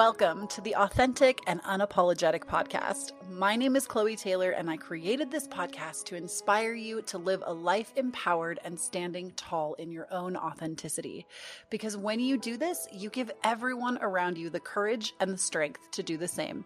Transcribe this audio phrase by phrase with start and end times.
[0.00, 3.12] Welcome to the Authentic and Unapologetic Podcast.
[3.28, 7.42] My name is Chloe Taylor, and I created this podcast to inspire you to live
[7.44, 11.26] a life empowered and standing tall in your own authenticity.
[11.68, 15.90] Because when you do this, you give everyone around you the courage and the strength
[15.90, 16.64] to do the same.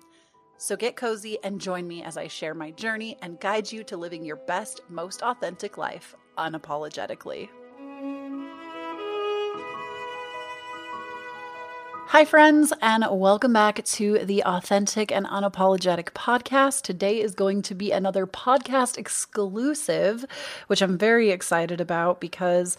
[0.56, 3.96] So get cozy and join me as I share my journey and guide you to
[3.96, 7.48] living your best, most authentic life unapologetically.
[12.14, 16.82] Hi, friends, and welcome back to the Authentic and Unapologetic podcast.
[16.82, 20.24] Today is going to be another podcast exclusive,
[20.68, 22.78] which I'm very excited about because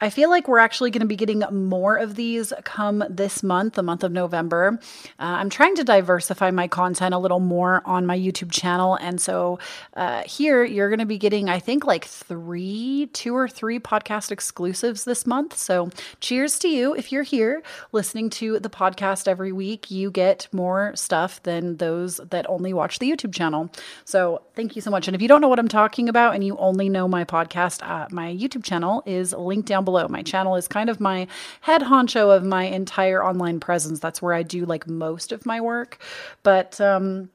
[0.00, 3.74] I feel like we're actually going to be getting more of these come this month,
[3.74, 4.78] the month of November.
[5.18, 8.94] Uh, I'm trying to diversify my content a little more on my YouTube channel.
[8.96, 9.58] And so
[9.94, 14.30] uh, here you're going to be getting, I think, like three, two or three podcast
[14.30, 15.56] exclusives this month.
[15.56, 15.90] So
[16.20, 16.94] cheers to you.
[16.94, 22.18] If you're here listening to the podcast every week, you get more stuff than those
[22.30, 23.70] that only watch the YouTube channel.
[24.04, 25.08] So thank you so much.
[25.08, 27.82] And if you don't know what I'm talking about and you only know my podcast,
[27.82, 30.06] uh, my YouTube channel is linked down below.
[30.08, 31.26] My channel is kind of my
[31.62, 34.00] head honcho of my entire online presence.
[34.00, 35.98] That's where I do like most of my work.
[36.42, 37.30] But um,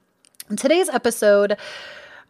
[0.56, 1.56] today's episode,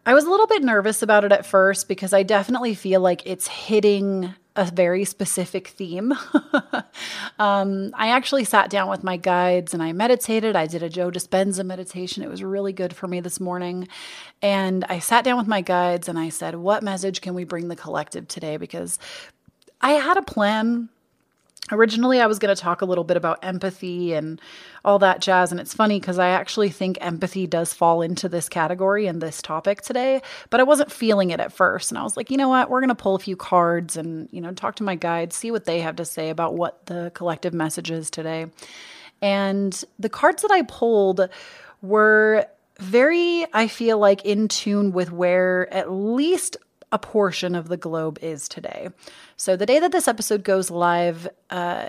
[0.04, 3.22] I was a little bit nervous about it at first because I definitely feel like
[3.26, 6.12] it's hitting a very specific theme.
[7.38, 10.56] um, I actually sat down with my guides and I meditated.
[10.56, 12.22] I did a Joe Dispenza meditation.
[12.22, 13.88] It was really good for me this morning.
[14.42, 17.68] And I sat down with my guides and I said, What message can we bring
[17.68, 18.58] the collective today?
[18.58, 18.98] Because
[19.80, 20.90] I had a plan.
[21.70, 24.40] Originally, I was going to talk a little bit about empathy and
[24.84, 25.52] all that jazz.
[25.52, 29.40] And it's funny because I actually think empathy does fall into this category and this
[29.40, 31.90] topic today, but I wasn't feeling it at first.
[31.90, 32.68] And I was like, you know what?
[32.68, 35.52] We're going to pull a few cards and, you know, talk to my guides, see
[35.52, 38.46] what they have to say about what the collective message is today.
[39.22, 41.28] And the cards that I pulled
[41.80, 42.44] were
[42.80, 46.56] very, I feel like, in tune with where at least
[46.92, 48.90] a portion of the globe is today.
[49.36, 51.86] So, the day that this episode goes live, uh,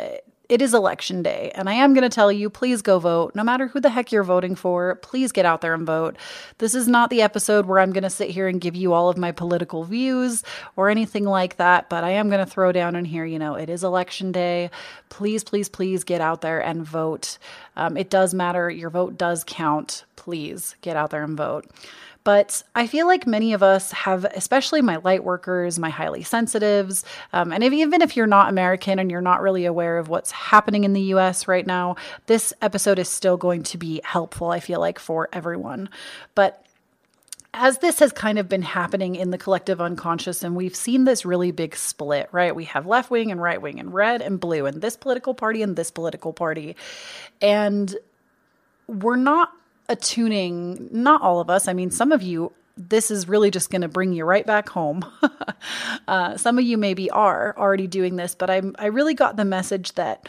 [0.49, 3.33] it is election day, and I am going to tell you please go vote.
[3.33, 6.17] No matter who the heck you're voting for, please get out there and vote.
[6.57, 9.09] This is not the episode where I'm going to sit here and give you all
[9.09, 10.43] of my political views
[10.75, 13.55] or anything like that, but I am going to throw down in here, you know,
[13.55, 14.69] it is election day.
[15.09, 17.37] Please, please, please get out there and vote.
[17.77, 18.69] Um, it does matter.
[18.69, 20.03] Your vote does count.
[20.17, 21.65] Please get out there and vote.
[22.23, 27.03] But I feel like many of us have, especially my light workers, my highly sensitives,
[27.33, 30.31] um, and if, even if you're not American and you're not really aware of what's
[30.31, 31.97] happening in the US right now,
[32.27, 35.89] this episode is still going to be helpful, I feel like, for everyone.
[36.33, 36.65] But
[37.53, 41.25] as this has kind of been happening in the collective unconscious, and we've seen this
[41.25, 42.55] really big split, right?
[42.55, 45.61] We have left wing and right wing, and red and blue, and this political party
[45.61, 46.75] and this political party.
[47.41, 47.95] And
[48.87, 49.51] we're not
[49.89, 53.81] attuning, not all of us, I mean, some of you, this is really just going
[53.81, 55.05] to bring you right back home.
[56.07, 59.45] uh, some of you maybe are already doing this, but I, I really got the
[59.45, 60.27] message that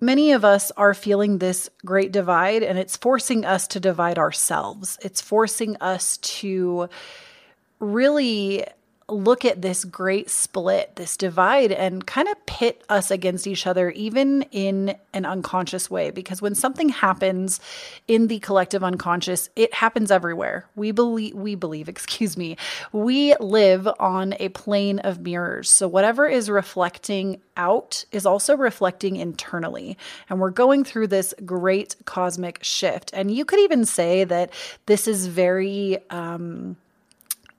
[0.00, 4.98] many of us are feeling this great divide, and it's forcing us to divide ourselves.
[5.02, 6.88] It's forcing us to
[7.78, 8.64] really
[9.08, 13.90] look at this great split, this divide, and kind of pit us against each other,
[13.90, 16.10] even in an unconscious way.
[16.10, 17.60] Because when something happens
[18.08, 20.66] in the collective unconscious, it happens everywhere.
[20.74, 22.56] We believe, we believe, excuse me,
[22.92, 25.70] we live on a plane of mirrors.
[25.70, 29.96] So whatever is reflecting out is also reflecting internally.
[30.28, 33.10] And we're going through this great cosmic shift.
[33.12, 34.52] And you could even say that
[34.86, 36.76] this is very, um,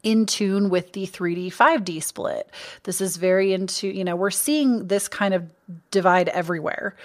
[0.07, 2.49] in tune with the 3D 5D split.
[2.83, 5.45] This is very into, you know, we're seeing this kind of
[5.91, 6.95] divide everywhere.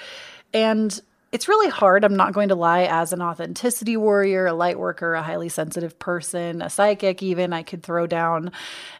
[0.55, 1.01] And
[1.33, 5.15] it's really hard, I'm not going to lie, as an authenticity warrior, a light worker,
[5.15, 8.53] a highly sensitive person, a psychic, even, I could throw down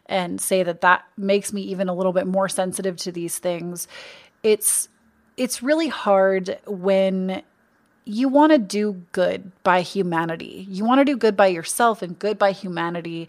[0.07, 3.87] and say that that makes me even a little bit more sensitive to these things.
[4.43, 4.89] It's
[5.37, 7.43] it's really hard when
[8.05, 10.67] you want to do good by humanity.
[10.69, 13.29] You want to do good by yourself and good by humanity.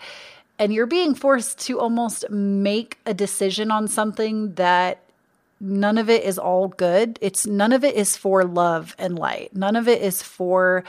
[0.59, 4.99] And you're being forced to almost make a decision on something that
[5.59, 7.17] none of it is all good.
[7.21, 9.55] It's none of it is for love and light.
[9.55, 10.83] None of it is for,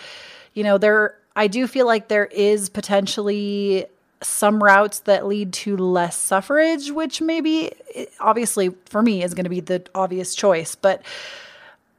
[0.52, 3.86] you know, there, I do feel like there is potentially
[4.20, 7.72] some routes that lead to less suffrage, which maybe
[8.20, 10.74] obviously for me is going to be the obvious choice.
[10.74, 11.02] But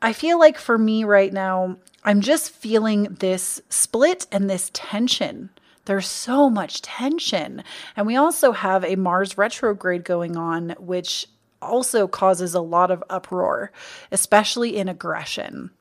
[0.02, 5.50] I feel like for me right now, I'm just feeling this split and this tension.
[5.86, 7.64] There's so much tension.
[7.96, 11.28] And we also have a Mars retrograde going on, which
[11.62, 13.72] also causes a lot of uproar,
[14.12, 15.72] especially in aggression.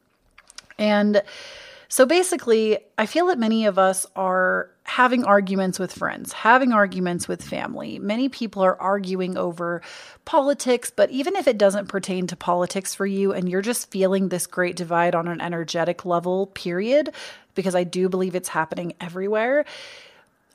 [0.79, 1.23] And
[1.89, 7.27] so basically, I feel that many of us are having arguments with friends, having arguments
[7.27, 7.99] with family.
[7.99, 9.81] Many people are arguing over
[10.27, 14.29] politics, but even if it doesn't pertain to politics for you and you're just feeling
[14.29, 17.11] this great divide on an energetic level, period,
[17.55, 19.65] because I do believe it's happening everywhere.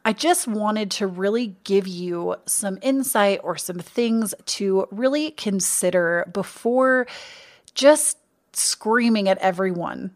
[0.06, 6.30] I just wanted to really give you some insight or some things to really consider
[6.32, 7.08] before
[7.74, 8.18] just
[8.54, 10.12] screaming at everyone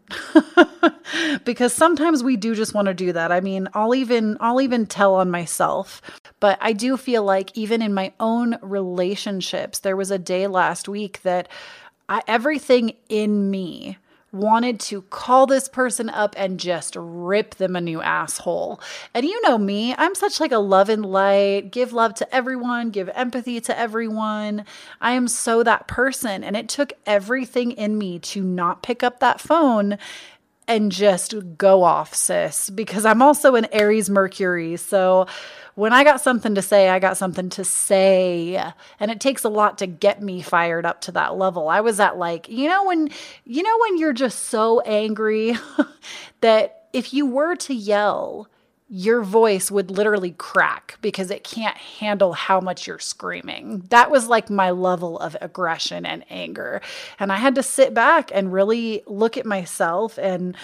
[1.44, 3.32] because sometimes we do just want to do that.
[3.32, 6.02] I mean, I'll even I'll even tell on myself,
[6.40, 10.88] but I do feel like even in my own relationships, there was a day last
[10.88, 11.48] week that
[12.08, 13.98] I, everything in me
[14.34, 18.80] wanted to call this person up and just rip them a new asshole.
[19.14, 22.90] And you know me, I'm such like a love and light, give love to everyone,
[22.90, 24.64] give empathy to everyone.
[25.00, 29.20] I am so that person and it took everything in me to not pick up
[29.20, 29.98] that phone
[30.66, 34.76] and just go off, sis, because I'm also an Aries Mercury.
[34.76, 35.26] So
[35.74, 38.56] when I got something to say, I got something to say.
[39.00, 41.68] And it takes a lot to get me fired up to that level.
[41.68, 43.10] I was at like, you know, when,
[43.44, 45.56] you know, when you're just so angry
[46.40, 48.48] that if you were to yell,
[48.88, 53.82] your voice would literally crack because it can't handle how much you're screaming.
[53.88, 56.82] That was like my level of aggression and anger.
[57.18, 60.54] And I had to sit back and really look at myself and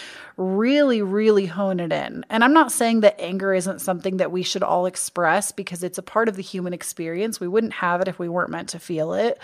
[0.41, 2.25] really, really hone it in.
[2.31, 5.99] And I'm not saying that anger isn't something that we should all express because it's
[5.99, 7.39] a part of the human experience.
[7.39, 9.39] We wouldn't have it if we weren't meant to feel it.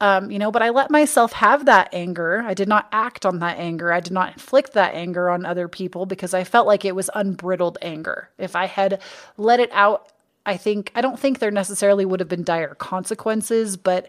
[0.00, 2.42] Um, you know, but I let myself have that anger.
[2.44, 3.92] I did not act on that anger.
[3.92, 7.08] I did not inflict that anger on other people because I felt like it was
[7.14, 8.28] unbridled anger.
[8.36, 9.00] If I had
[9.36, 10.10] let it out,
[10.44, 14.08] I think, I don't think there necessarily would have been dire consequences, but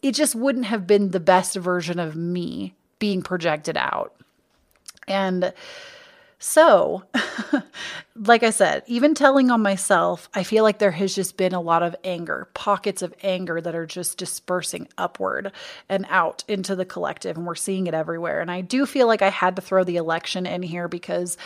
[0.00, 4.14] it just wouldn't have been the best version of me being projected out.
[5.08, 5.52] And
[6.38, 7.02] so,
[8.14, 11.60] like I said, even telling on myself, I feel like there has just been a
[11.60, 15.50] lot of anger, pockets of anger that are just dispersing upward
[15.88, 17.38] and out into the collective.
[17.38, 18.40] And we're seeing it everywhere.
[18.40, 21.38] And I do feel like I had to throw the election in here because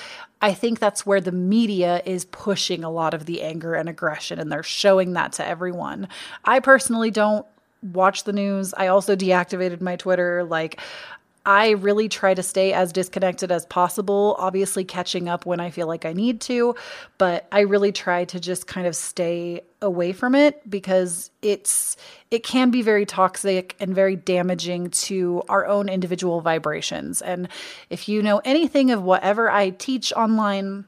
[0.42, 4.40] I think that's where the media is pushing a lot of the anger and aggression.
[4.40, 6.08] And they're showing that to everyone.
[6.44, 7.46] I personally don't
[7.82, 8.74] watch the news.
[8.74, 10.42] I also deactivated my Twitter.
[10.44, 10.80] Like,
[11.44, 15.86] I really try to stay as disconnected as possible, obviously catching up when I feel
[15.86, 16.74] like I need to,
[17.16, 21.96] but I really try to just kind of stay away from it because it's
[22.30, 27.22] it can be very toxic and very damaging to our own individual vibrations.
[27.22, 27.48] And
[27.88, 30.84] if you know anything of whatever I teach online,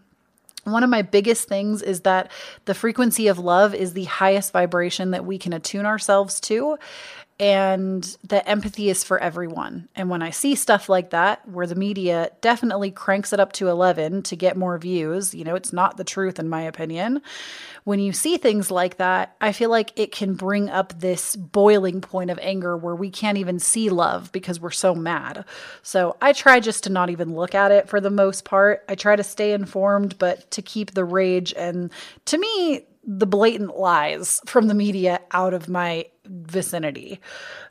[0.65, 2.31] one of my biggest things is that
[2.67, 6.79] the frequency of love is the highest vibration that we can attune ourselves to
[7.39, 9.89] and the empathy is for everyone.
[9.97, 13.69] And when I see stuff like that, where the media definitely cranks it up to
[13.69, 17.23] 11 to get more views, you know, it's not the truth, in my opinion.
[17.85, 22.01] When you see things like that, I feel like it can bring up this boiling
[22.01, 25.45] point of anger where we can't even see love because we're so mad.
[25.83, 28.85] So I try just to not even look at it for the most part.
[28.89, 31.91] I try to stay informed, but to keep the rage and
[32.27, 37.21] to me, the blatant lies from the media out of my vicinity.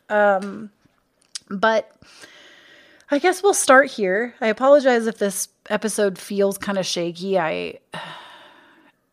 [0.09, 0.71] Um,
[1.50, 1.91] but
[3.09, 4.35] I guess we'll start here.
[4.41, 7.38] I apologize if this episode feels kind of shaky.
[7.38, 7.79] I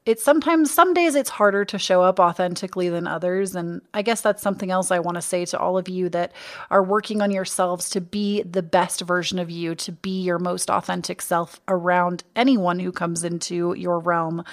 [0.06, 4.22] it's sometimes some days it's harder to show up authentically than others and I guess
[4.22, 6.32] that's something else I want to say to all of you that
[6.70, 10.70] are working on yourselves to be the best version of you, to be your most
[10.70, 14.44] authentic self around anyone who comes into your realm.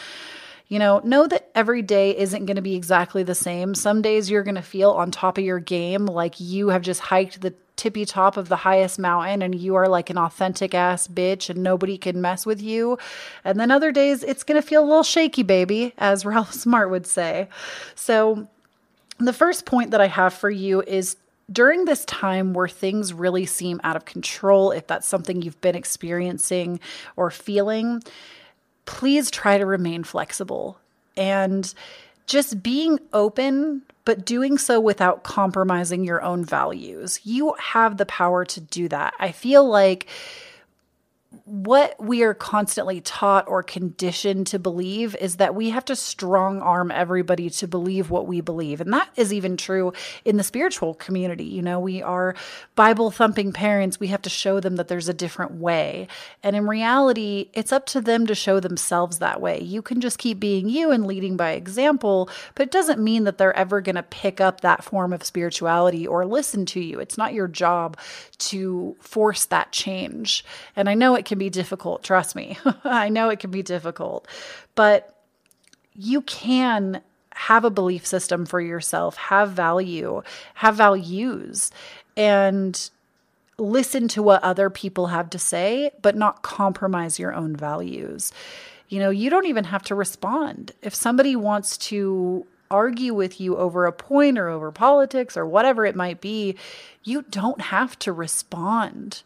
[0.68, 3.76] You know, know that every day isn't going to be exactly the same.
[3.76, 7.02] Some days you're going to feel on top of your game, like you have just
[7.02, 11.08] hiked the tippy top of the highest mountain and you are like an authentic ass
[11.08, 12.98] bitch and nobody can mess with you.
[13.44, 16.90] And then other days it's going to feel a little shaky, baby, as Ralph Smart
[16.90, 17.48] would say.
[17.96, 18.48] So,
[19.18, 21.16] the first point that I have for you is
[21.50, 25.76] during this time where things really seem out of control, if that's something you've been
[25.76, 26.82] experiencing
[27.16, 28.04] or feeling,
[28.86, 30.80] please try to remain flexible
[31.18, 31.74] and
[32.28, 37.20] just being open, but doing so without compromising your own values.
[37.24, 39.14] You have the power to do that.
[39.20, 40.08] I feel like
[41.46, 46.62] what we are constantly taught or conditioned to believe is that we have to strong
[46.62, 48.82] arm everybody to believe what we believe.
[48.82, 51.44] And that is even true in the spiritual community.
[51.44, 52.36] You know, we are
[52.76, 54.00] Bible thumping parents.
[54.00, 56.08] We have to show them that there's a different way.
[56.44, 59.62] And in reality, it's up to them to show themselves that way.
[59.62, 63.38] You can just keep being you and leading by example, but it doesn't mean that
[63.38, 67.00] they're ever going to pick up that form of spirituality or listen to you.
[67.00, 67.98] It's not your job
[68.38, 70.46] to force that change.
[70.76, 72.58] And I know it can be difficult, trust me.
[72.84, 74.28] I know it can be difficult,
[74.76, 75.16] but
[75.94, 77.02] you can
[77.32, 80.22] have a belief system for yourself, have value,
[80.56, 81.72] have values,
[82.16, 82.90] and
[83.58, 88.32] listen to what other people have to say, but not compromise your own values.
[88.90, 90.72] You know, you don't even have to respond.
[90.82, 95.86] If somebody wants to argue with you over a point or over politics or whatever
[95.86, 96.56] it might be,
[97.04, 99.24] you don't have to respond.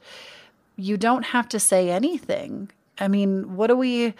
[0.79, 2.71] You don't have to say anything.
[2.99, 4.13] I mean, what do we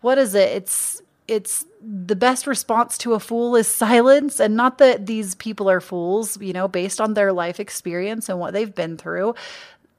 [0.00, 0.50] what is it?
[0.50, 5.70] It's it's the best response to a fool is silence and not that these people
[5.70, 9.34] are fools, you know, based on their life experience and what they've been through.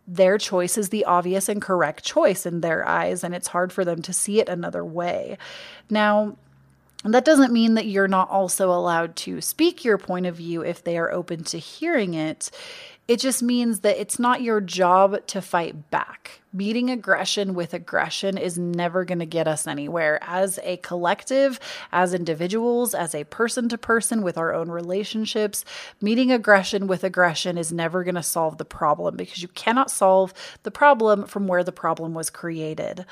[0.07, 3.83] Their choice is the obvious and correct choice in their eyes, and it's hard for
[3.83, 5.39] them to see it another way.
[5.89, 6.37] Now,
[7.03, 10.63] and that doesn't mean that you're not also allowed to speak your point of view
[10.63, 12.51] if they are open to hearing it.
[13.07, 16.41] It just means that it's not your job to fight back.
[16.51, 20.17] Meeting aggression with aggression is never going to get us anywhere.
[20.23, 21.59] As a collective,
[21.91, 25.63] as individuals, as a person to person with our own relationships,
[26.01, 30.33] meeting aggression with aggression is never going to solve the problem because you cannot solve
[30.63, 33.05] the problem from where the problem was created.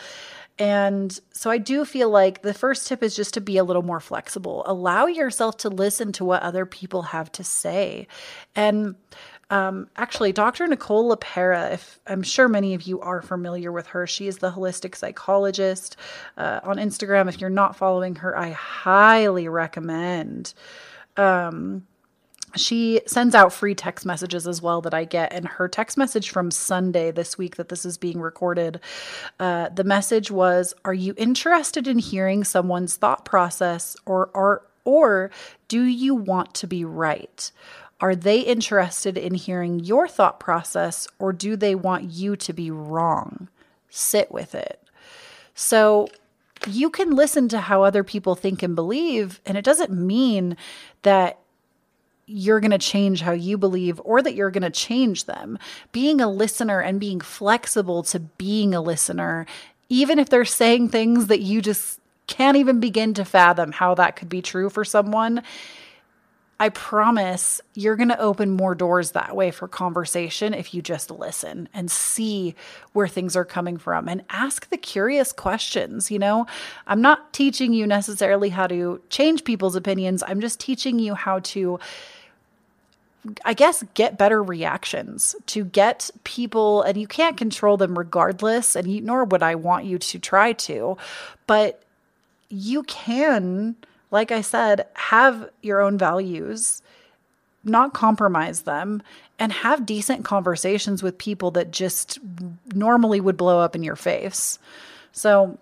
[0.59, 3.81] And so I do feel like the first tip is just to be a little
[3.81, 4.63] more flexible.
[4.67, 8.07] Allow yourself to listen to what other people have to say.
[8.55, 8.95] And
[9.49, 10.67] um, actually, Dr.
[10.67, 14.51] Nicole LePera, if I'm sure many of you are familiar with her, she is the
[14.51, 15.95] holistic psychologist
[16.37, 17.29] uh, on Instagram.
[17.29, 20.53] If you're not following her, I highly recommend.
[21.17, 21.85] Um,
[22.55, 25.33] she sends out free text messages as well that I get.
[25.33, 28.79] And her text message from Sunday this week that this is being recorded,
[29.39, 35.31] uh, the message was, "Are you interested in hearing someone's thought process, or are or
[35.67, 37.51] do you want to be right?
[38.03, 42.69] Are they interested in hearing your thought process, or do they want you to be
[42.69, 43.47] wrong?
[43.89, 44.81] Sit with it."
[45.55, 46.09] So
[46.67, 50.57] you can listen to how other people think and believe, and it doesn't mean
[51.03, 51.39] that
[52.25, 55.57] you're going to change how you believe or that you're going to change them.
[55.93, 59.45] Being a listener and being flexible to being a listener,
[59.87, 64.17] even if they're saying things that you just can't even begin to fathom how that
[64.17, 65.41] could be true for someone.
[66.59, 71.11] I promise you're going to open more doors that way for conversation if you just
[71.11, 72.55] listen and see
[72.93, 76.11] where things are coming from and ask the curious questions.
[76.11, 76.45] You know,
[76.87, 81.39] I'm not teaching you necessarily how to change people's opinions, I'm just teaching you how
[81.39, 81.79] to
[83.45, 88.87] I guess, get better reactions to get people, and you can't control them regardless, and
[88.87, 90.97] you, nor would I want you to try to,
[91.47, 91.81] but
[92.49, 93.75] you can,
[94.13, 96.83] like I said, have your own values,
[97.63, 99.01] not compromise them,
[99.39, 102.19] and have decent conversations with people that just
[102.75, 104.59] normally would blow up in your face.
[105.13, 105.57] So,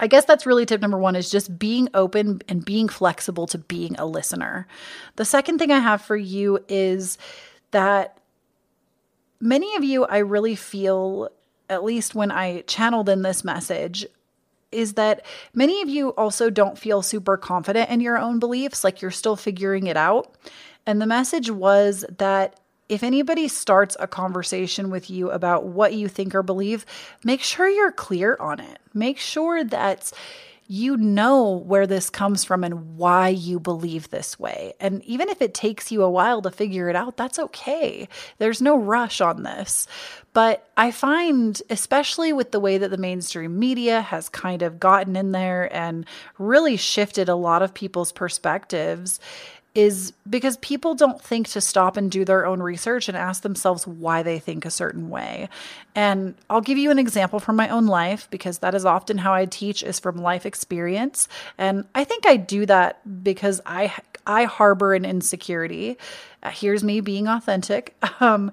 [0.00, 3.58] I guess that's really tip number one is just being open and being flexible to
[3.58, 4.66] being a listener.
[5.14, 7.16] The second thing I have for you is
[7.70, 8.18] that
[9.40, 11.30] many of you, I really feel,
[11.70, 14.04] at least when I channeled in this message,
[14.70, 19.00] is that many of you also don't feel super confident in your own beliefs, like
[19.00, 20.34] you're still figuring it out.
[20.86, 26.08] And the message was that if anybody starts a conversation with you about what you
[26.08, 26.86] think or believe,
[27.22, 28.78] make sure you're clear on it.
[28.94, 30.10] Make sure that
[30.70, 34.74] you know where this comes from and why you believe this way.
[34.78, 38.06] And even if it takes you a while to figure it out, that's okay.
[38.36, 39.86] There's no rush on this.
[40.34, 45.16] But I find, especially with the way that the mainstream media has kind of gotten
[45.16, 46.04] in there and
[46.38, 49.20] really shifted a lot of people's perspectives,
[49.78, 53.86] is because people don't think to stop and do their own research and ask themselves
[53.86, 55.48] why they think a certain way.
[55.94, 59.32] And I'll give you an example from my own life because that is often how
[59.32, 61.28] I teach is from life experience.
[61.58, 63.94] And I think I do that because I
[64.26, 65.96] I harbor an insecurity.
[66.42, 67.96] Uh, here's me being authentic.
[68.20, 68.50] Um,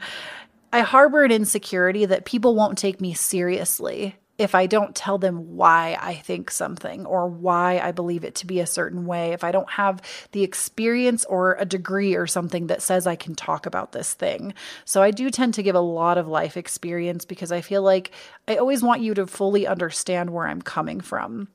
[0.72, 5.56] I harbor an insecurity that people won't take me seriously if I don't tell them
[5.56, 9.44] why I think something or why I believe it to be a certain way, if
[9.44, 10.02] I don't have
[10.34, 14.54] the experience or a degree or something that says I can talk about this thing.
[14.84, 18.12] So I do tend to give a lot of life experience because I feel like
[18.48, 21.48] I always want you to fully understand where I'm coming from.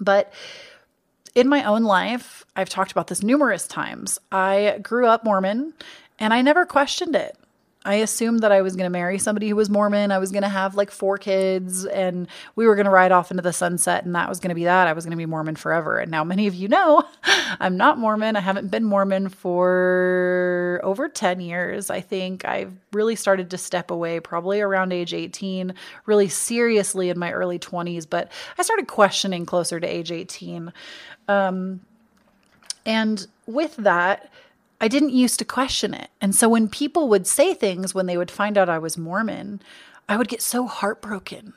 [0.00, 0.32] But
[1.34, 4.18] in my own life, I've talked about this numerous times.
[4.32, 5.74] I grew up Mormon
[6.18, 7.37] and I never questioned it.
[7.88, 10.12] I assumed that I was going to marry somebody who was Mormon.
[10.12, 13.30] I was going to have like four kids and we were going to ride off
[13.30, 14.86] into the sunset and that was going to be that.
[14.86, 15.96] I was going to be Mormon forever.
[15.96, 17.02] And now many of you know
[17.60, 18.36] I'm not Mormon.
[18.36, 21.88] I haven't been Mormon for over 10 years.
[21.88, 25.72] I think I've really started to step away probably around age 18,
[26.04, 30.74] really seriously in my early 20s, but I started questioning closer to age 18.
[31.26, 31.80] Um,
[32.84, 34.30] and with that,
[34.80, 36.10] I didn't used to question it.
[36.20, 39.60] And so when people would say things when they would find out I was Mormon,
[40.08, 41.52] I would get so heartbroken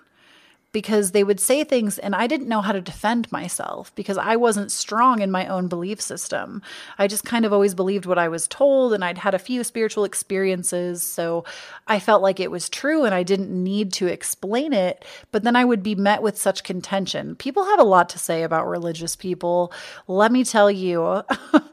[0.72, 4.38] because they would say things and I didn't know how to defend myself because I
[4.38, 6.62] wasn't strong in my own belief system.
[6.98, 9.64] I just kind of always believed what I was told and I'd had a few
[9.64, 11.04] spiritual experiences.
[11.04, 11.44] So
[11.88, 15.04] I felt like it was true and I didn't need to explain it.
[15.32, 17.36] But then I would be met with such contention.
[17.36, 19.74] People have a lot to say about religious people.
[20.08, 21.24] Let me tell you.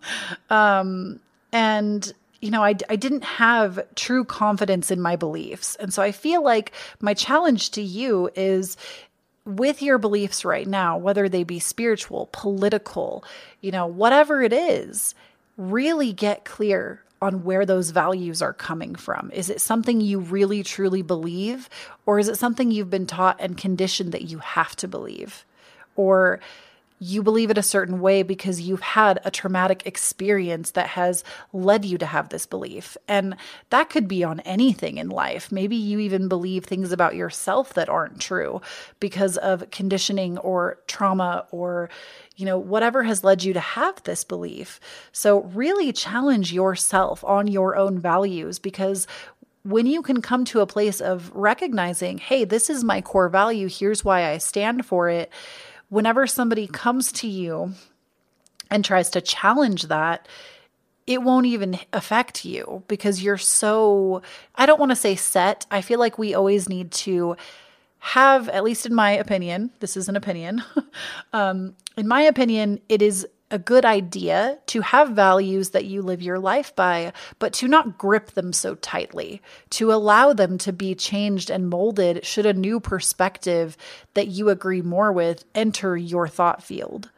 [0.51, 1.21] um,
[1.53, 5.75] and you know, I, I didn't have true confidence in my beliefs.
[5.77, 8.77] And so I feel like my challenge to you is
[9.45, 13.25] with your beliefs right now, whether they be spiritual, political,
[13.61, 15.15] you know, whatever it is,
[15.57, 19.31] really get clear on where those values are coming from.
[19.33, 21.69] Is it something you really truly believe,
[22.07, 25.45] or is it something you've been taught and conditioned that you have to believe?
[25.97, 26.39] Or,
[26.99, 31.85] you believe it a certain way because you've had a traumatic experience that has led
[31.85, 32.97] you to have this belief.
[33.07, 33.37] And
[33.71, 35.53] that could be on anything in life.
[35.53, 38.61] Maybe you even believe things about yourself that aren't true
[38.99, 41.89] because of conditioning or trauma or,
[42.37, 44.81] you know, whatever has led you to have this belief.
[45.13, 49.07] So, really challenge yourself on your own values because
[49.63, 53.69] when you can come to a place of recognizing, hey, this is my core value,
[53.69, 55.31] here's why I stand for it
[55.89, 57.73] whenever somebody comes to you
[58.71, 60.29] and tries to challenge that,
[61.07, 64.21] it won't even affect you because you're so,
[64.57, 65.65] I don't want to say set.
[65.71, 67.37] I feel like we always need to
[68.01, 70.63] have, at least in my opinion, this is an opinion.
[71.33, 76.21] um, in my opinion, it is a good idea to have values that you live
[76.21, 80.95] your life by, but to not grip them so tightly, to allow them to be
[80.95, 83.77] changed and molded should a new perspective
[84.15, 87.11] that you agree more with enter your thought field.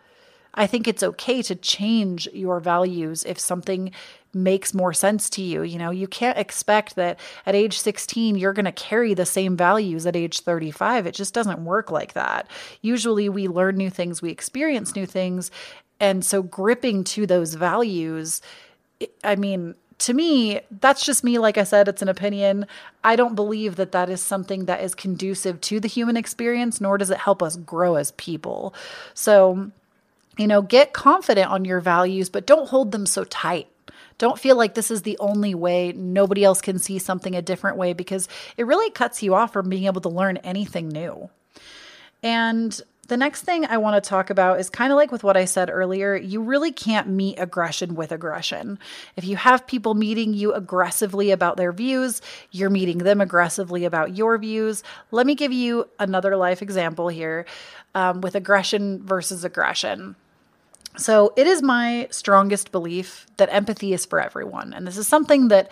[0.55, 3.93] I think it's okay to change your values if something
[4.33, 5.63] makes more sense to you.
[5.63, 9.57] You know, you can't expect that at age 16 you're going to carry the same
[9.57, 11.07] values at age 35.
[11.07, 12.49] It just doesn't work like that.
[12.81, 15.51] Usually we learn new things, we experience new things,
[16.01, 18.41] and so gripping to those values,
[19.23, 21.39] I mean, to me, that's just me.
[21.39, 22.67] Like I said, it's an opinion.
[23.05, 26.97] I don't believe that that is something that is conducive to the human experience, nor
[26.97, 28.75] does it help us grow as people.
[29.13, 29.71] So,
[30.39, 33.69] you know, get confident on your values, but don't hold them so tight.
[34.17, 35.93] Don't feel like this is the only way.
[35.93, 39.69] Nobody else can see something a different way because it really cuts you off from
[39.69, 41.29] being able to learn anything new.
[42.23, 42.79] And
[43.11, 45.45] the next thing I want to talk about is kind of like with what I
[45.45, 46.15] said earlier.
[46.15, 48.79] You really can't meet aggression with aggression.
[49.17, 54.17] If you have people meeting you aggressively about their views, you're meeting them aggressively about
[54.17, 54.85] your views.
[55.11, 57.47] Let me give you another life example here
[57.97, 60.15] um, with aggression versus aggression.
[60.97, 64.73] So, it is my strongest belief that empathy is for everyone.
[64.73, 65.71] And this is something that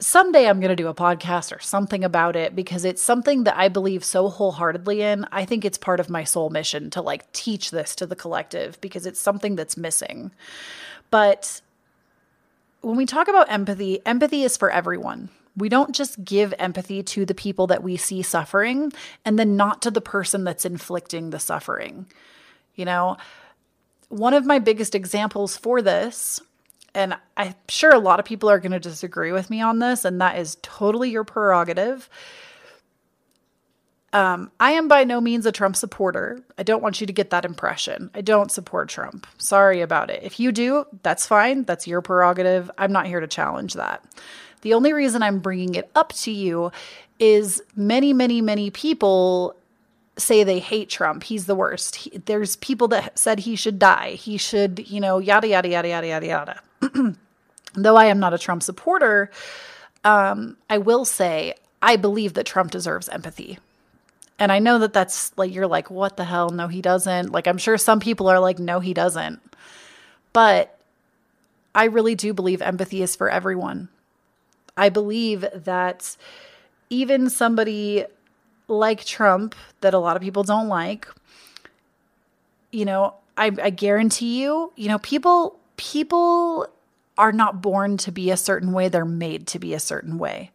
[0.00, 3.56] someday I'm going to do a podcast or something about it because it's something that
[3.56, 5.26] I believe so wholeheartedly in.
[5.30, 8.80] I think it's part of my soul mission to like teach this to the collective
[8.80, 10.32] because it's something that's missing.
[11.10, 11.60] But
[12.80, 15.28] when we talk about empathy, empathy is for everyone.
[15.56, 18.92] We don't just give empathy to the people that we see suffering
[19.24, 22.06] and then not to the person that's inflicting the suffering.
[22.74, 23.18] You know,
[24.08, 26.40] one of my biggest examples for this
[26.94, 30.04] and I'm sure a lot of people are going to disagree with me on this,
[30.04, 32.08] and that is totally your prerogative.
[34.12, 36.42] Um, I am by no means a Trump supporter.
[36.58, 38.10] I don't want you to get that impression.
[38.14, 39.26] I don't support Trump.
[39.38, 40.24] Sorry about it.
[40.24, 41.62] If you do, that's fine.
[41.62, 42.70] That's your prerogative.
[42.76, 44.04] I'm not here to challenge that.
[44.62, 46.72] The only reason I'm bringing it up to you
[47.20, 49.54] is many, many, many people
[50.20, 51.24] say they hate Trump.
[51.24, 51.96] He's the worst.
[51.96, 54.12] He, there's people that said he should die.
[54.12, 56.60] He should, you know, yada, yada, yada, yada, yada, yada.
[57.74, 59.30] Though I am not a Trump supporter,
[60.04, 63.58] um, I will say I believe that Trump deserves empathy.
[64.38, 66.50] And I know that that's like, you're like, what the hell?
[66.50, 67.30] No, he doesn't.
[67.30, 69.40] Like, I'm sure some people are like, no, he doesn't.
[70.32, 70.78] But
[71.74, 73.88] I really do believe empathy is for everyone.
[74.76, 76.16] I believe that
[76.88, 78.06] even somebody
[78.70, 81.08] like Trump, that a lot of people don't like,
[82.70, 86.66] you know, I, I guarantee you, you know, people people
[87.18, 90.50] are not born to be a certain way, they're made to be a certain way.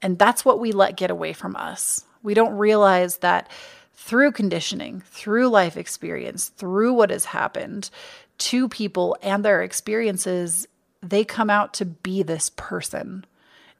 [0.00, 2.04] And that's what we let get away from us.
[2.22, 3.50] We don't realize that
[3.94, 7.90] through conditioning, through life experience, through what has happened
[8.38, 10.68] to people and their experiences,
[11.02, 13.24] they come out to be this person.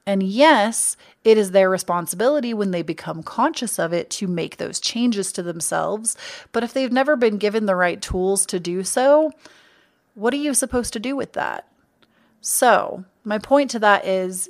[0.07, 4.79] And yes, it is their responsibility when they become conscious of it to make those
[4.79, 6.17] changes to themselves.
[6.53, 9.33] But if they've never been given the right tools to do so,
[10.15, 11.69] what are you supposed to do with that?
[12.41, 14.49] So, my point to that is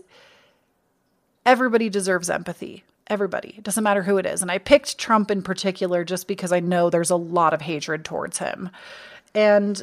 [1.46, 2.84] everybody deserves empathy.
[3.06, 3.54] Everybody.
[3.56, 4.42] It doesn't matter who it is.
[4.42, 8.04] And I picked Trump in particular just because I know there's a lot of hatred
[8.04, 8.68] towards him.
[9.34, 9.82] And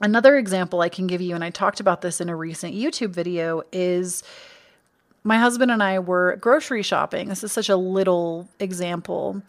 [0.00, 3.10] another example I can give you, and I talked about this in a recent YouTube
[3.10, 4.22] video, is
[5.24, 7.28] my husband and I were grocery shopping.
[7.28, 9.42] This is such a little example,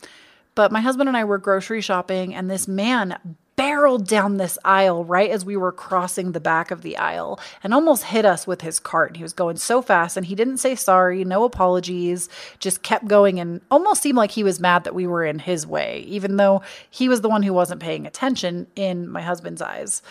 [0.55, 3.17] but my husband and I were grocery shopping, and this man
[3.55, 7.73] barreled down this aisle right as we were crossing the back of the aisle and
[7.73, 9.15] almost hit us with his cart.
[9.15, 12.27] He was going so fast and he didn't say sorry, no apologies,
[12.59, 15.65] just kept going and almost seemed like he was mad that we were in his
[15.65, 20.01] way, even though he was the one who wasn't paying attention in my husband's eyes.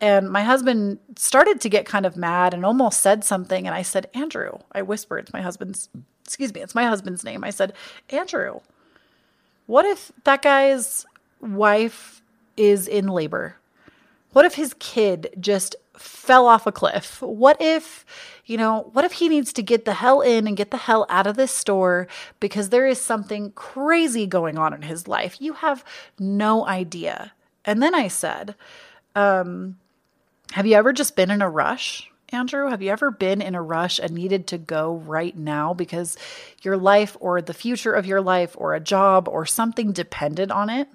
[0.00, 3.66] And my husband started to get kind of mad and almost said something.
[3.66, 5.88] And I said, Andrew, I whispered, it's my husband's,
[6.24, 7.44] excuse me, it's my husband's name.
[7.44, 7.72] I said,
[8.10, 8.60] Andrew,
[9.66, 11.06] what if that guy's
[11.40, 12.22] wife
[12.56, 13.56] is in labor?
[14.32, 17.22] What if his kid just fell off a cliff?
[17.22, 18.04] What if,
[18.46, 21.06] you know, what if he needs to get the hell in and get the hell
[21.08, 22.08] out of this store
[22.40, 25.40] because there is something crazy going on in his life?
[25.40, 25.84] You have
[26.18, 27.32] no idea.
[27.64, 28.56] And then I said,
[29.14, 29.78] um,
[30.54, 32.08] have you ever just been in a rush?
[32.28, 36.16] Andrew, have you ever been in a rush and needed to go right now because
[36.62, 40.70] your life or the future of your life or a job or something depended on
[40.70, 40.86] it?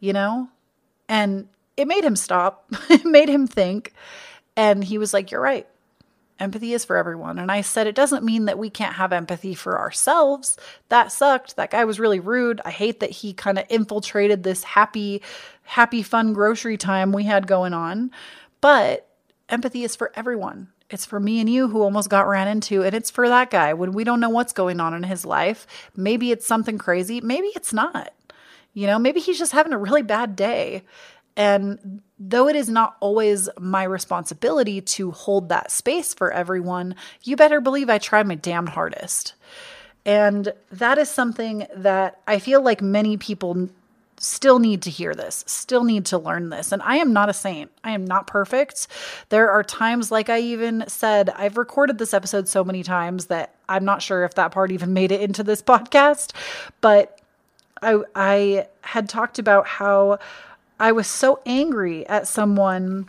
[0.00, 0.48] You know?
[1.08, 3.92] And it made him stop, it made him think.
[4.56, 5.68] And he was like, You're right.
[6.40, 7.38] Empathy is for everyone.
[7.38, 10.56] And I said, It doesn't mean that we can't have empathy for ourselves.
[10.88, 11.54] That sucked.
[11.54, 12.60] That guy was really rude.
[12.64, 15.22] I hate that he kind of infiltrated this happy,
[15.68, 18.10] happy, fun grocery time we had going on.
[18.62, 19.06] But
[19.50, 20.68] empathy is for everyone.
[20.88, 23.74] It's for me and you who almost got ran into, and it's for that guy
[23.74, 25.66] when we don't know what's going on in his life.
[25.94, 28.14] Maybe it's something crazy, maybe it's not.
[28.72, 30.84] You know, maybe he's just having a really bad day.
[31.36, 37.36] And though it is not always my responsibility to hold that space for everyone, you
[37.36, 39.34] better believe I try my damn hardest.
[40.06, 43.68] And that is something that I feel like many people
[44.18, 46.72] still need to hear this, still need to learn this.
[46.72, 47.70] And I am not a saint.
[47.84, 48.88] I am not perfect.
[49.28, 53.54] There are times, like I even said, I've recorded this episode so many times that
[53.68, 56.32] I'm not sure if that part even made it into this podcast.
[56.80, 57.20] But
[57.82, 60.18] I, I had talked about how
[60.80, 63.08] I was so angry at someone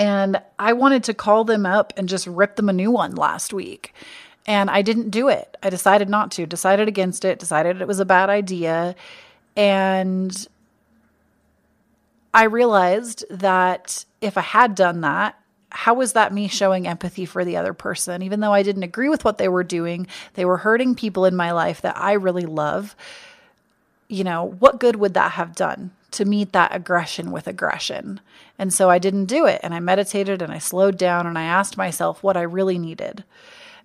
[0.00, 3.52] and I wanted to call them up and just rip them a new one last
[3.52, 3.92] week.
[4.46, 5.58] And I didn't do it.
[5.62, 8.96] I decided not to, decided against it, decided it was a bad idea.
[9.56, 10.48] And
[12.32, 15.36] I realized that if I had done that,
[15.72, 18.22] how was that me showing empathy for the other person?
[18.22, 21.36] Even though I didn't agree with what they were doing, they were hurting people in
[21.36, 22.96] my life that I really love.
[24.08, 28.20] You know, what good would that have done to meet that aggression with aggression?
[28.58, 29.60] And so I didn't do it.
[29.62, 33.22] And I meditated and I slowed down and I asked myself what I really needed.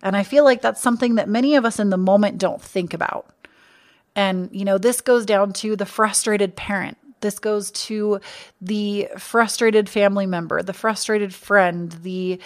[0.02, 2.94] And I feel like that's something that many of us in the moment don't think
[2.94, 3.28] about.
[4.16, 6.98] And, you know, this goes down to the frustrated parent.
[7.22, 8.20] This goes to
[8.62, 12.40] the frustrated family member, the frustrated friend, the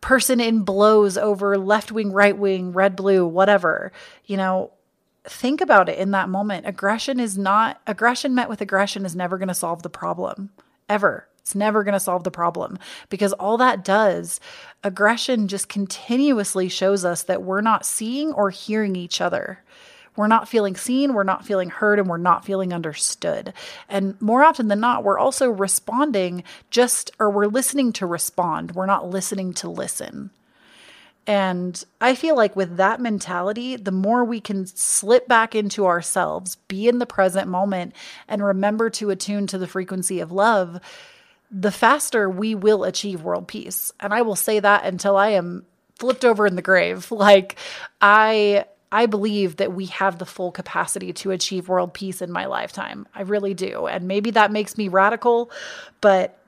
[0.00, 3.92] person in blows over left wing, right wing, red, blue, whatever.
[4.26, 4.70] You know,
[5.24, 6.66] think about it in that moment.
[6.66, 10.50] Aggression is not, aggression met with aggression is never going to solve the problem,
[10.88, 11.26] ever.
[11.40, 12.78] It's never going to solve the problem
[13.08, 14.38] because all that does,
[14.84, 19.64] aggression just continuously shows us that we're not seeing or hearing each other.
[20.18, 23.54] We're not feeling seen, we're not feeling heard, and we're not feeling understood.
[23.88, 28.72] And more often than not, we're also responding just, or we're listening to respond.
[28.72, 30.30] We're not listening to listen.
[31.28, 36.56] And I feel like with that mentality, the more we can slip back into ourselves,
[36.66, 37.94] be in the present moment,
[38.26, 40.80] and remember to attune to the frequency of love,
[41.50, 43.92] the faster we will achieve world peace.
[44.00, 45.64] And I will say that until I am
[45.98, 47.08] flipped over in the grave.
[47.18, 47.56] Like,
[48.00, 48.64] I.
[48.90, 53.06] I believe that we have the full capacity to achieve world peace in my lifetime.
[53.14, 53.86] I really do.
[53.86, 55.50] And maybe that makes me radical,
[56.00, 56.38] but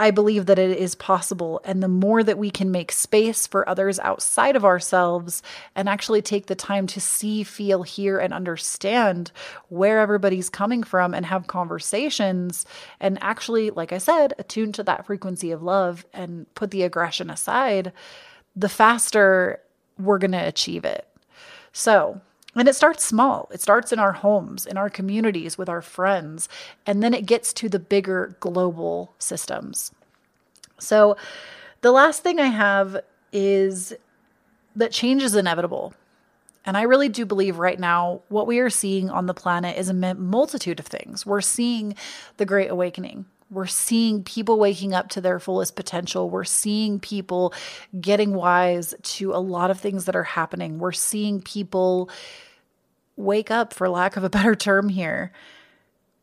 [0.00, 1.60] I believe that it is possible.
[1.62, 5.42] And the more that we can make space for others outside of ourselves
[5.76, 9.30] and actually take the time to see, feel, hear, and understand
[9.68, 12.64] where everybody's coming from and have conversations
[12.98, 17.28] and actually, like I said, attune to that frequency of love and put the aggression
[17.28, 17.92] aside,
[18.56, 19.60] the faster
[19.98, 21.06] we're going to achieve it.
[21.72, 22.20] So,
[22.54, 23.48] and it starts small.
[23.52, 26.48] It starts in our homes, in our communities, with our friends,
[26.86, 29.92] and then it gets to the bigger global systems.
[30.78, 31.16] So,
[31.82, 33.00] the last thing I have
[33.32, 33.94] is
[34.76, 35.94] that change is inevitable.
[36.66, 39.88] And I really do believe right now what we are seeing on the planet is
[39.88, 41.24] a multitude of things.
[41.24, 41.94] We're seeing
[42.36, 43.24] the Great Awakening.
[43.50, 46.30] We're seeing people waking up to their fullest potential.
[46.30, 47.52] We're seeing people
[48.00, 50.78] getting wise to a lot of things that are happening.
[50.78, 52.10] We're seeing people
[53.16, 55.32] wake up, for lack of a better term here.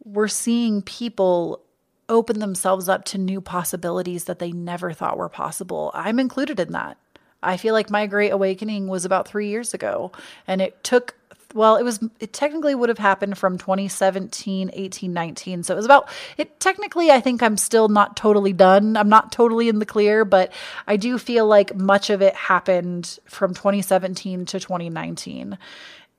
[0.03, 1.61] We're seeing people
[2.09, 5.91] open themselves up to new possibilities that they never thought were possible.
[5.93, 6.97] I'm included in that.
[7.43, 10.11] I feel like my great awakening was about three years ago,
[10.47, 11.15] and it took
[11.57, 15.63] well, it was, it technically would have happened from 2017, 18, 19.
[15.63, 18.95] So it was about, it technically, I think I'm still not totally done.
[18.95, 20.53] I'm not totally in the clear, but
[20.85, 25.57] I do feel like much of it happened from 2017 to 2019.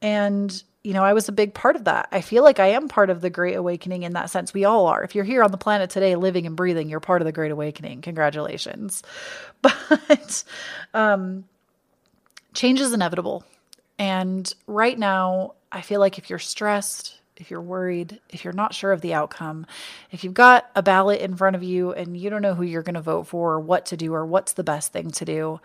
[0.02, 2.08] And you know, I was a big part of that.
[2.12, 4.54] I feel like I am part of the Great Awakening in that sense.
[4.54, 5.02] We all are.
[5.02, 7.50] If you're here on the planet today, living and breathing, you're part of the Great
[7.50, 8.02] Awakening.
[8.02, 9.02] Congratulations.
[9.60, 10.44] But
[10.94, 11.44] um,
[12.54, 13.44] change is inevitable.
[13.98, 18.74] And right now, I feel like if you're stressed, if you're worried, if you're not
[18.74, 19.66] sure of the outcome,
[20.10, 22.82] if you've got a ballot in front of you and you don't know who you're
[22.82, 25.60] going to vote for or what to do or what's the best thing to do,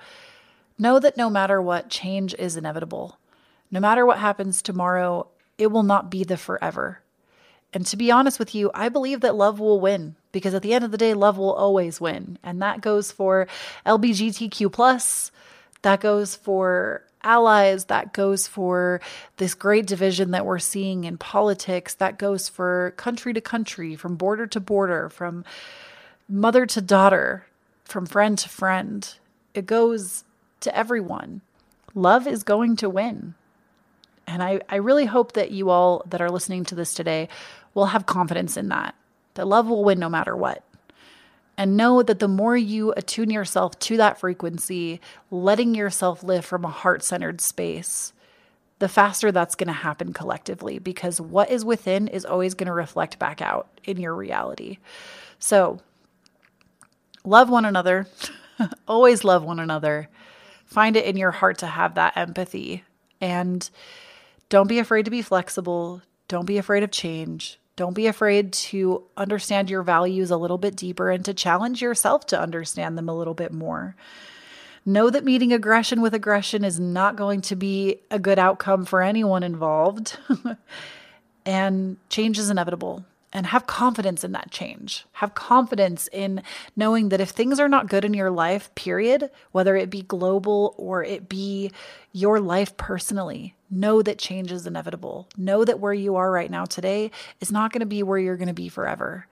[0.77, 3.17] know that no matter what, change is inevitable.
[3.71, 6.99] No matter what happens tomorrow, it will not be the forever.
[7.73, 10.73] And to be honest with you, I believe that love will win because at the
[10.73, 12.37] end of the day, love will always win.
[12.43, 13.47] And that goes for
[13.85, 15.31] LBGTQ
[15.81, 19.01] that goes for allies, that goes for
[19.37, 24.15] this great division that we're seeing in politics, that goes for country to country, from
[24.15, 25.45] border to border, from
[26.27, 27.45] mother to daughter,
[27.85, 29.15] from friend to friend.
[29.53, 30.23] It goes
[30.61, 31.41] to everyone.
[31.93, 33.35] Love is going to win.
[34.25, 37.27] And I, I really hope that you all that are listening to this today
[37.73, 38.95] will have confidence in that,
[39.33, 40.63] that love will win no matter what.
[41.57, 46.65] And know that the more you attune yourself to that frequency, letting yourself live from
[46.65, 48.13] a heart centered space,
[48.79, 52.73] the faster that's going to happen collectively because what is within is always going to
[52.73, 54.77] reflect back out in your reality.
[55.37, 55.79] So,
[57.23, 58.07] love one another,
[58.87, 60.09] always love one another.
[60.65, 62.83] Find it in your heart to have that empathy.
[63.21, 63.69] And
[64.49, 66.01] don't be afraid to be flexible.
[66.27, 67.59] Don't be afraid of change.
[67.75, 72.27] Don't be afraid to understand your values a little bit deeper and to challenge yourself
[72.27, 73.95] to understand them a little bit more.
[74.85, 79.01] Know that meeting aggression with aggression is not going to be a good outcome for
[79.01, 80.17] anyone involved.
[81.45, 85.05] and change is inevitable and have confidence in that change.
[85.13, 86.43] Have confidence in
[86.75, 90.75] knowing that if things are not good in your life, period, whether it be global
[90.77, 91.71] or it be
[92.11, 95.27] your life personally, know that change is inevitable.
[95.37, 98.37] Know that where you are right now today is not going to be where you're
[98.37, 99.27] going to be forever.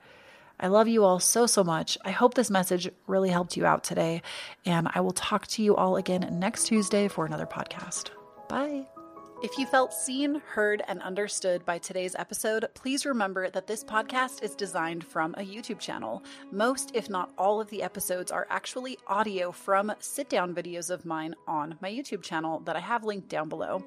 [0.60, 1.97] I love you all so, so much.
[2.06, 4.21] I hope this message really helped you out today.
[4.65, 8.12] And I will talk to you all again next Tuesday for another podcast.
[8.47, 8.86] Bye.
[9.43, 14.43] If you felt seen, heard, and understood by today's episode, please remember that this podcast
[14.43, 16.23] is designed from a YouTube channel.
[16.51, 21.06] Most, if not all, of the episodes are actually audio from sit down videos of
[21.06, 23.84] mine on my YouTube channel that I have linked down below.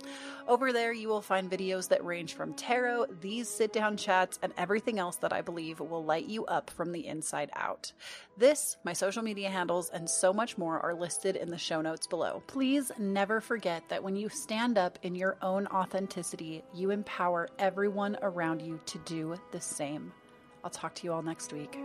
[0.48, 4.52] Over there, you will find videos that range from tarot, these sit down chats, and
[4.58, 7.92] everything else that I believe will light you up from the inside out.
[8.36, 12.08] This, my social media handles, and so much more are listed in the show notes
[12.08, 12.42] below.
[12.48, 18.16] Please never forget that when you stand up in your own authenticity, you empower everyone
[18.22, 20.12] around you to do the same.
[20.64, 21.78] I'll talk to you all next week.